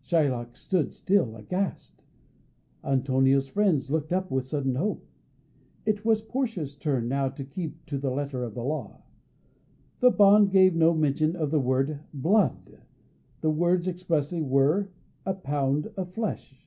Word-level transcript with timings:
Shylock 0.00 0.56
stood 0.56 0.92
still, 0.92 1.34
aghast; 1.34 2.04
Antonio's 2.84 3.48
friends 3.48 3.90
looked 3.90 4.12
up 4.12 4.30
with 4.30 4.46
sudden 4.46 4.76
hope. 4.76 5.04
It 5.84 6.04
was 6.04 6.22
Portia's 6.22 6.76
turn 6.76 7.08
now 7.08 7.30
to 7.30 7.42
keep 7.42 7.84
to 7.86 7.98
the 7.98 8.12
letter 8.12 8.44
of 8.44 8.54
the 8.54 8.62
law. 8.62 9.02
The 9.98 10.12
bond 10.12 10.52
gave 10.52 10.76
no 10.76 10.94
mention 10.94 11.34
of 11.34 11.50
the 11.50 11.58
word 11.58 11.98
"blood"; 12.14 12.78
the 13.40 13.50
words 13.50 13.88
expressly 13.88 14.40
were 14.40 14.90
"a 15.26 15.34
pound 15.34 15.88
of 15.96 16.12
flesh." 16.14 16.64